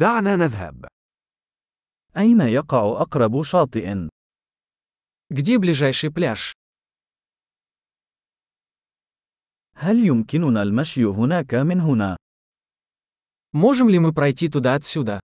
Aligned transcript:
دعنا 0.00 0.35
نذهب. 0.35 0.85
أين 2.17 2.41
يقع 2.41 3.01
أقرب 3.01 3.43
شاطئ؟ 3.43 4.07
Где 5.29 5.57
ближайший 5.59 6.11
пляж? 6.11 6.53
هل 9.75 10.05
يمكننا 10.07 10.61
المشي 10.61 11.05
هناك 11.05 11.53
من 11.55 11.81
هنا؟ 11.81 12.17
Можем 13.53 13.89
ли 13.89 13.99
мы 13.99 14.13
пройти 14.13 14.47
туда 14.47 14.75
отсюда? 14.75 15.19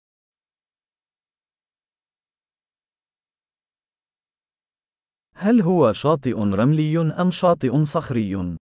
هل 5.33 5.61
هو 5.61 5.93
شاطئ 5.93 6.33
رملي 6.33 6.97
أم 7.21 7.31
شاطئ 7.31 7.83
صخري؟ 7.83 8.57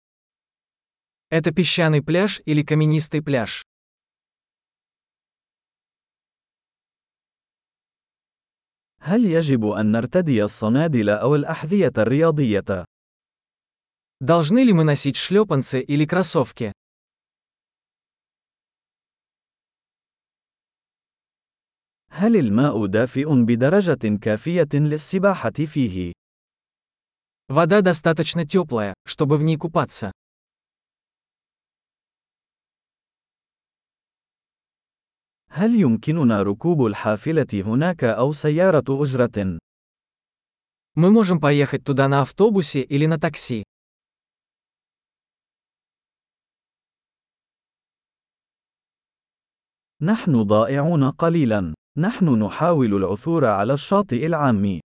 Это 1.30 1.50
песчаный 1.50 2.02
пляж 2.02 2.42
или 2.44 2.62
каменистый 2.62 3.22
пляж? 3.22 3.64
هل 9.03 9.25
يجب 9.25 9.65
أن 9.65 9.91
نرتدي 9.91 10.43
الصنادل 10.43 11.09
أو 11.09 11.35
الأحذية 11.35 11.93
الرياضية؟ 11.97 12.85
Должны 14.21 14.63
ли 14.63 14.73
мы 14.73 14.83
носить 14.83 15.15
шлепанцы 15.15 15.81
или 15.81 16.05
кроссовки? 16.05 16.71
هل 22.11 22.35
الماء 22.35 22.85
دافئ 22.85 23.25
بدرجة 23.45 24.17
كافية 24.21 24.69
للسباحة 24.73 25.51
فيه؟ 25.51 26.11
Вода 27.49 27.81
достаточно 27.81 28.45
теплая, 28.45 28.93
чтобы 29.07 29.37
в 29.37 29.43
ней 29.43 29.57
купаться. 29.57 30.11
هل 35.53 35.75
يمكننا 35.75 36.43
ركوب 36.43 36.85
الحافلة 36.85 37.47
هناك 37.53 38.03
أو 38.03 38.31
سيارة 38.31 38.83
أجرة؟ 38.89 39.57
Мы 40.95 41.11
можем 41.11 41.39
поехать 41.39 41.83
туда 41.83 42.07
на 42.07 42.21
автобусе 42.21 42.81
или 42.81 43.05
на 43.05 43.19
такси. 43.19 43.63
نحن 50.01 50.43
ضائعون 50.43 51.11
قليلا. 51.11 51.73
نحن 51.97 52.43
نحاول 52.43 52.93
العثور 52.93 53.45
على 53.45 53.73
الشاطئ 53.73 54.25
العام. 54.25 54.79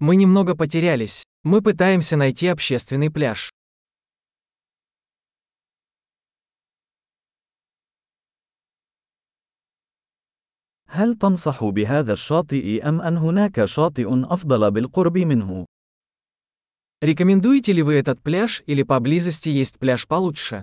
Мы 0.00 0.16
немного 0.16 0.56
потерялись. 0.56 1.24
Мы 1.44 1.62
пытаемся 1.62 2.16
найти 2.16 2.46
общественный 2.46 3.10
пляж. 3.10 3.50
هل 10.88 11.14
تنصح 11.14 11.64
بهذا 11.64 12.12
الشاطئ 12.12 12.88
أم 12.88 13.00
أن 13.00 13.16
هناك 13.16 13.64
شاطئ 13.64 14.06
أفضل 14.08 14.70
بالقرب 14.70 15.18
منه؟ 15.18 15.66
Рекомендуете 17.00 17.72
ли 17.72 17.82
вы 17.82 17.94
этот 17.94 18.22
пляж 18.22 18.62
или 18.66 18.82
поблизости 18.82 19.48
есть 19.48 19.78
пляж 19.78 20.06
получше? 20.06 20.62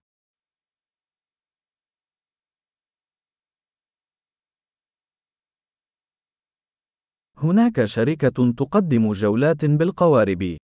هناك 7.37 7.85
شركة 7.85 8.53
تقدم 8.57 9.11
جولات 9.13 9.65
بالقوارب. 9.65 10.57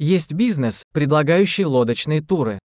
Есть 0.00 0.32
бизнес, 0.32 0.82
предлагающий 0.92 1.64
лодочные 1.64 2.20
туры. 2.20 2.58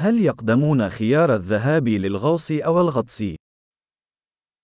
هل 0.00 0.20
يقدمون 0.20 0.88
خيار 0.88 1.34
الذهاب 1.34 1.88
للغوص 1.88 2.50
أو 2.50 2.80
الغطس؟ 2.80 3.36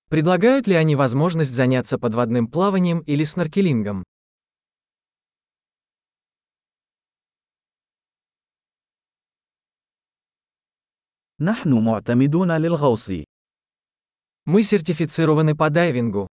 Предлагают 0.08 0.66
ли 0.66 0.74
они 0.74 0.96
возможность 0.96 1.52
заняться 1.52 1.98
подводным 1.98 2.48
плаванием 2.48 3.00
или 3.00 3.24
сноркелингом? 3.24 4.04
نحن 11.40 11.84
معتمدون 11.84 12.52
للغوص. 12.52 13.10
Мы 14.46 14.62
сертифицированы 14.62 15.54
по 15.54 15.68
дайвингу. 15.68 16.28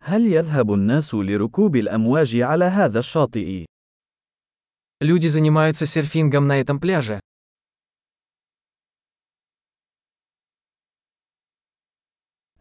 هل 0.00 0.26
يذهب 0.26 0.72
الناس 0.72 1.14
لركوب 1.14 1.76
الأمواج 1.76 2.36
على 2.36 2.64
هذا 2.64 2.98
الشاطئ؟ 2.98 3.64
Люди 5.00 5.26
занимаются 5.26 5.86
серфингом 5.86 6.46
на 6.46 6.58
этом 6.60 6.80
пляже. 6.80 7.20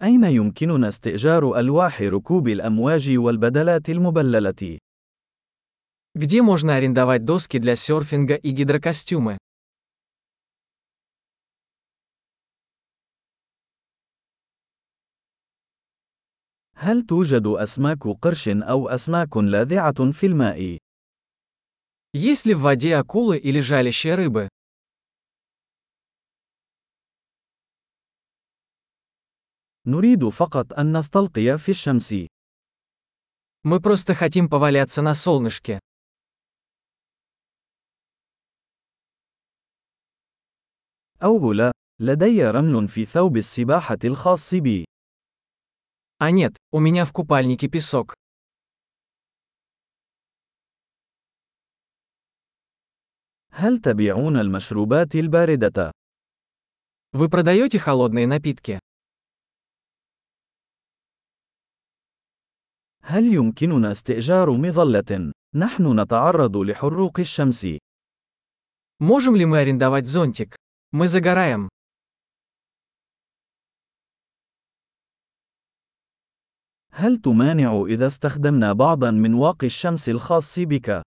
أين 0.02 0.24
يمكننا 0.24 0.88
استئجار 0.90 1.60
ألواح 1.60 2.02
ركوب 2.02 2.48
الأمواج 2.48 3.18
والبدلات 3.18 3.90
المبللة؟ 3.90 4.80
Где 6.16 6.42
можно 6.42 6.76
арендовать 6.76 7.26
доски 7.26 7.60
для 7.60 7.76
серфинга 7.76 8.36
и 8.36 8.52
гидрокостюмы? 8.52 9.38
هل 16.78 17.02
توجد 17.02 17.48
أسماك 17.48 18.08
قرش 18.08 18.48
أو 18.50 18.90
أسماك 18.90 19.38
لاذعة 19.38 20.12
في 20.12 20.26
الماء؟ 20.26 20.78
Есть 22.14 22.46
ли 22.46 22.54
в 22.54 22.62
воде 22.62 22.96
акулы 22.96 23.38
или 23.38 23.60
жалящие 23.60 24.16
рыбы? 24.16 24.50
نريد 29.86 30.30
فقط 30.30 30.74
أن 30.74 30.98
نستلقي 30.98 31.58
في 31.58 31.70
الشمس. 31.72 32.28
Мы 33.64 33.82
просто 33.82 34.14
хотим 34.14 34.48
поваляться 34.48 35.02
на 35.02 35.14
солнышке. 35.14 35.80
أوه 41.24 41.54
لا، 41.54 41.72
لدي 42.00 42.46
رمل 42.46 42.88
في 42.88 43.06
ثوب 43.06 43.38
السباحة 43.38 43.98
الخاص 44.04 44.54
بي. 44.56 44.86
А 46.18 46.32
нет, 46.32 46.56
у 46.72 46.80
меня 46.80 47.06
в 47.06 47.12
купальнике 47.12 47.68
песок. 47.68 48.16
هل 53.60 53.78
تبيعون 53.78 54.38
المشروبات 54.38 55.16
الباردة؟ 55.16 55.92
Вы 57.14 57.30
продаете 57.30 57.80
холодные 57.80 58.28
напитки? 58.28 58.80
هل 63.02 63.34
يمكننا 63.34 63.92
استئجار 63.92 64.52
مظلة؟ 64.52 65.32
نحن 65.56 66.00
نتعرض 66.00 66.58
لحروق 66.58 67.20
الشمس. 67.20 67.68
Можем 69.00 69.36
ли 69.36 69.46
мы 69.46 69.60
арендовать 69.60 70.08
зонтик? 70.08 70.56
Мы 70.92 71.08
загораем. 71.08 71.70
هل 76.92 77.18
تمانع 77.18 77.84
إذا 77.88 78.08
استخدمنا 78.08 78.74
بعضا 78.74 79.12
من 79.12 79.34
واقي 79.34 79.68
الشمس 79.68 80.10
الخاص 80.10 80.60
بك؟ 80.60 81.02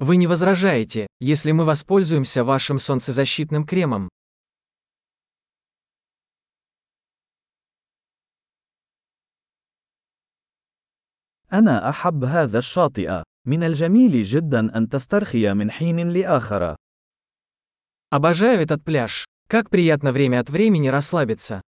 Вы 0.00 0.16
не 0.16 0.26
возражаете, 0.26 1.06
если 1.20 1.52
мы 1.52 1.64
воспользуемся 1.64 2.44
вашим 2.44 2.78
солнцезащитным 2.78 3.64
кремом? 3.64 4.08
أنا 11.52 11.88
أحب 11.88 12.24
هذا 12.24 12.58
الشاطئ. 12.58 13.22
من 13.46 13.62
الجميل 13.62 14.22
جدا 14.22 14.76
أن 14.76 14.88
تسترخي 14.88 15.54
من 15.54 15.70
حين 15.70 16.10
لآخر. 16.10 16.76
Обожаю 18.10 18.60
этот 18.60 18.84
пляж. 18.84 19.24
Как 19.48 19.70
приятно 19.70 20.12
время 20.12 20.40
от 20.40 20.50
времени 20.50 20.88
расслабиться. 20.88 21.62